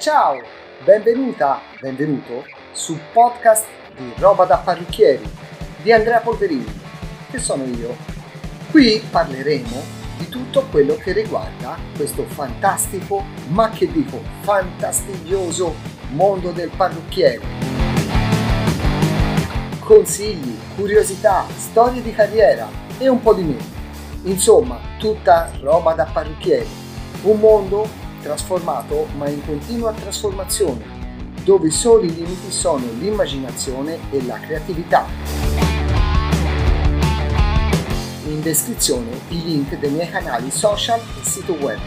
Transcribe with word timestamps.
Ciao, 0.00 0.40
benvenuta, 0.82 1.60
benvenuto 1.78 2.46
sul 2.72 2.98
podcast 3.12 3.66
di 3.94 4.14
Roba 4.16 4.46
da 4.46 4.56
Parrucchieri 4.56 5.30
di 5.82 5.92
Andrea 5.92 6.20
Polverini, 6.20 6.80
che 7.30 7.38
sono 7.38 7.64
io. 7.64 7.94
Qui 8.70 9.04
parleremo 9.10 9.82
di 10.16 10.30
tutto 10.30 10.64
quello 10.70 10.94
che 10.94 11.12
riguarda 11.12 11.76
questo 11.94 12.24
fantastico, 12.24 13.22
ma 13.48 13.68
che 13.68 13.92
dico 13.92 14.22
fastidioso 14.40 15.74
mondo 16.12 16.50
del 16.50 16.70
parrucchiere. 16.74 17.42
Consigli, 19.80 20.58
curiosità, 20.76 21.44
storie 21.58 22.00
di 22.00 22.14
carriera 22.14 22.66
e 22.96 23.06
un 23.06 23.20
po' 23.20 23.34
di 23.34 23.42
meno. 23.42 23.64
Insomma, 24.22 24.80
tutta 24.98 25.50
roba 25.60 25.92
da 25.92 26.06
parrucchieri. 26.06 26.88
Un 27.24 27.38
mondo 27.38 27.99
trasformato 28.20 29.06
ma 29.16 29.28
in 29.28 29.44
continua 29.44 29.92
trasformazione, 29.92 30.84
dove 31.44 31.68
i 31.68 31.72
soli 31.72 32.14
limiti 32.14 32.50
sono 32.50 32.84
l'immaginazione 32.98 33.98
e 34.10 34.24
la 34.24 34.38
creatività 34.38 35.50
in 38.30 38.40
descrizione 38.42 39.20
i 39.28 39.42
link 39.42 39.78
dei 39.78 39.90
miei 39.90 40.08
canali 40.08 40.50
social 40.50 41.00
e 41.00 41.24
sito 41.24 41.52
web. 41.54 41.78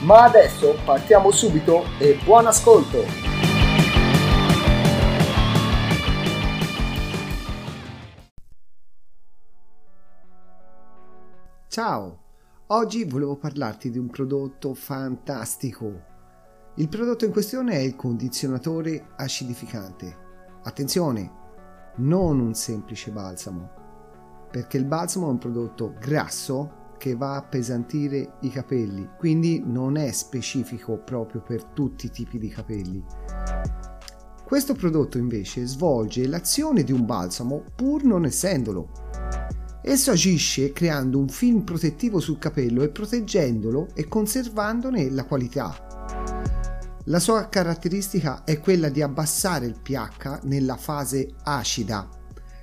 Ma 0.00 0.24
adesso 0.24 0.76
partiamo 0.84 1.30
subito 1.30 1.84
e 1.98 2.18
buon 2.24 2.46
ascolto! 2.46 3.04
Ciao! 11.68 12.27
Oggi 12.70 13.04
volevo 13.04 13.38
parlarti 13.38 13.90
di 13.90 13.96
un 13.96 14.08
prodotto 14.08 14.74
fantastico. 14.74 16.04
Il 16.74 16.90
prodotto 16.90 17.24
in 17.24 17.30
questione 17.30 17.72
è 17.72 17.78
il 17.78 17.96
condizionatore 17.96 19.06
acidificante. 19.16 20.16
Attenzione, 20.64 21.32
non 21.96 22.38
un 22.38 22.52
semplice 22.52 23.10
balsamo, 23.10 23.70
perché 24.50 24.76
il 24.76 24.84
balsamo 24.84 25.28
è 25.28 25.30
un 25.30 25.38
prodotto 25.38 25.94
grasso 25.98 26.92
che 26.98 27.16
va 27.16 27.32
a 27.32 27.36
appesantire 27.38 28.34
i 28.42 28.50
capelli, 28.50 29.12
quindi 29.16 29.62
non 29.64 29.96
è 29.96 30.10
specifico 30.12 30.98
proprio 30.98 31.40
per 31.40 31.64
tutti 31.64 32.04
i 32.04 32.10
tipi 32.10 32.36
di 32.36 32.48
capelli. 32.48 33.02
Questo 34.44 34.74
prodotto 34.74 35.16
invece 35.16 35.64
svolge 35.64 36.26
l'azione 36.26 36.82
di 36.82 36.92
un 36.92 37.06
balsamo 37.06 37.64
pur 37.74 38.04
non 38.04 38.26
essendolo. 38.26 39.07
Esso 39.88 40.10
agisce 40.10 40.70
creando 40.72 41.18
un 41.18 41.30
film 41.30 41.62
protettivo 41.62 42.20
sul 42.20 42.38
capello 42.38 42.82
e 42.82 42.90
proteggendolo 42.90 43.88
e 43.94 44.06
conservandone 44.06 45.08
la 45.08 45.24
qualità. 45.24 46.18
La 47.04 47.18
sua 47.18 47.48
caratteristica 47.48 48.44
è 48.44 48.60
quella 48.60 48.90
di 48.90 49.00
abbassare 49.00 49.64
il 49.64 49.80
pH 49.80 50.40
nella 50.42 50.76
fase 50.76 51.30
acida 51.42 52.06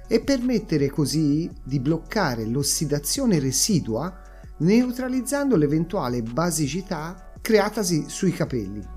e 0.07 0.19
permettere 0.19 0.91
così 0.91 1.49
di 1.63 1.79
bloccare 1.79 2.45
l'ossidazione 2.45 3.39
residua 3.39 4.21
neutralizzando 4.57 5.55
l'eventuale 5.55 6.21
basicità 6.21 7.31
creatasi 7.41 8.05
sui 8.07 8.33
capelli. 8.33 8.87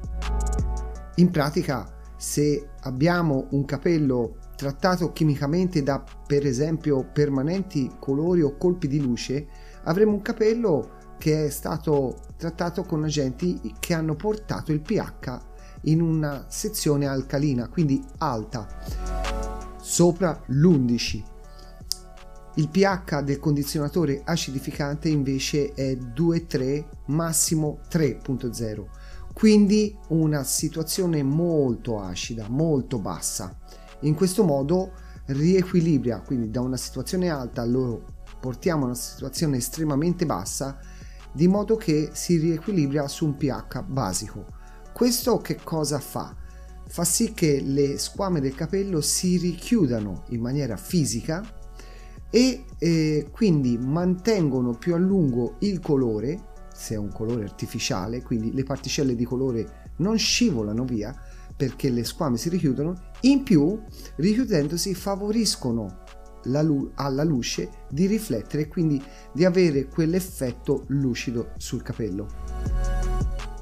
In 1.14 1.30
pratica, 1.30 1.90
se 2.18 2.72
abbiamo 2.80 3.46
un 3.52 3.64
capello 3.64 4.36
trattato 4.58 5.12
chimicamente 5.12 5.84
da 5.84 6.02
per 6.26 6.44
esempio 6.44 7.04
permanenti 7.12 7.88
colori 8.00 8.42
o 8.42 8.56
colpi 8.56 8.88
di 8.88 9.00
luce, 9.00 9.46
avremo 9.84 10.14
un 10.14 10.20
capello 10.20 11.14
che 11.16 11.46
è 11.46 11.48
stato 11.48 12.18
trattato 12.36 12.82
con 12.82 13.04
agenti 13.04 13.72
che 13.78 13.94
hanno 13.94 14.16
portato 14.16 14.72
il 14.72 14.80
pH 14.80 15.38
in 15.82 16.00
una 16.00 16.46
sezione 16.48 17.06
alcalina, 17.06 17.68
quindi 17.68 18.04
alta 18.18 18.66
sopra 19.80 20.42
l'11. 20.46 21.22
Il 22.56 22.68
pH 22.68 23.20
del 23.22 23.38
condizionatore 23.38 24.22
acidificante 24.24 25.08
invece 25.08 25.72
è 25.72 25.92
2,3 25.92 26.84
massimo 27.06 27.78
3.0, 27.88 28.84
quindi 29.32 29.96
una 30.08 30.42
situazione 30.42 31.22
molto 31.22 32.00
acida, 32.00 32.48
molto 32.48 32.98
bassa. 32.98 33.56
In 34.00 34.14
questo 34.14 34.44
modo 34.44 34.92
riequilibra, 35.26 36.20
quindi 36.20 36.50
da 36.50 36.60
una 36.60 36.76
situazione 36.76 37.28
alta 37.28 37.64
lo 37.64 38.16
portiamo 38.40 38.82
a 38.82 38.86
una 38.86 38.94
situazione 38.94 39.56
estremamente 39.56 40.26
bassa, 40.26 40.78
di 41.32 41.48
modo 41.48 41.76
che 41.76 42.10
si 42.12 42.38
riequilibra 42.38 43.08
su 43.08 43.26
un 43.26 43.36
pH 43.36 43.82
basico. 43.86 44.46
Questo 44.92 45.38
che 45.38 45.58
cosa 45.62 45.98
fa? 45.98 46.34
fa 46.88 47.04
sì 47.04 47.34
che 47.34 47.60
le 47.60 47.98
squame 47.98 48.40
del 48.40 48.54
capello 48.54 49.00
si 49.00 49.36
richiudano 49.36 50.24
in 50.30 50.40
maniera 50.40 50.76
fisica 50.76 51.44
e 52.30 52.64
eh, 52.78 53.28
quindi 53.30 53.78
mantengono 53.78 54.72
più 54.72 54.94
a 54.94 54.98
lungo 54.98 55.56
il 55.60 55.80
colore, 55.80 56.54
se 56.72 56.94
è 56.94 56.98
un 56.98 57.12
colore 57.12 57.44
artificiale, 57.44 58.22
quindi 58.22 58.52
le 58.52 58.64
particelle 58.64 59.14
di 59.14 59.24
colore 59.24 59.92
non 59.96 60.16
scivolano 60.16 60.84
via 60.84 61.14
perché 61.58 61.90
le 61.90 62.04
squame 62.04 62.36
si 62.36 62.48
richiudono, 62.48 63.10
in 63.22 63.42
più 63.42 63.82
richiudendosi 64.14 64.94
favoriscono 64.94 66.04
lu- 66.44 66.92
alla 66.94 67.24
luce 67.24 67.68
di 67.90 68.06
riflettere 68.06 68.62
e 68.62 68.68
quindi 68.68 69.02
di 69.32 69.44
avere 69.44 69.88
quell'effetto 69.88 70.84
lucido 70.86 71.50
sul 71.56 71.82
capello. 71.82 72.28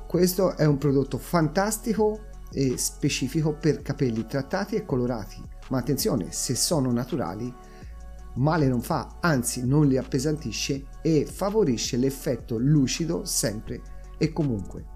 Questo 0.06 0.56
è 0.58 0.66
un 0.66 0.76
prodotto 0.76 1.16
fantastico 1.16 2.26
e 2.52 2.76
specifico 2.76 3.54
per 3.54 3.80
capelli 3.80 4.26
trattati 4.26 4.76
e 4.76 4.84
colorati, 4.84 5.42
ma 5.70 5.78
attenzione, 5.78 6.30
se 6.32 6.54
sono 6.54 6.92
naturali, 6.92 7.52
male 8.34 8.68
non 8.68 8.82
fa, 8.82 9.16
anzi 9.20 9.66
non 9.66 9.86
li 9.86 9.96
appesantisce 9.96 10.84
e 11.00 11.24
favorisce 11.24 11.96
l'effetto 11.96 12.58
lucido 12.58 13.24
sempre 13.24 13.80
e 14.18 14.34
comunque. 14.34 14.95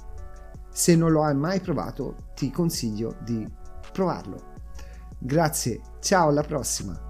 Se 0.71 0.95
non 0.97 1.11
lo 1.11 1.25
hai 1.25 1.35
mai 1.35 1.61
provato, 1.61 2.29
ti 2.35 2.51
consiglio 2.51 3.17
di 3.23 3.47
provarlo. 3.93 4.49
Grazie, 5.19 5.81
ciao 6.01 6.29
alla 6.29 6.43
prossima! 6.43 7.10